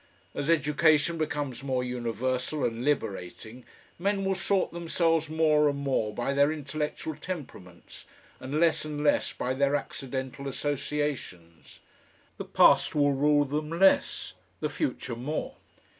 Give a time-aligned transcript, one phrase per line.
[0.33, 3.65] As education becomes more universal and liberating,
[3.99, 8.07] men will sort themselves more and more by their intellectual temperaments
[8.39, 11.81] and less and less by their accidental associations.
[12.39, 15.53] The past will rule them less; the future more.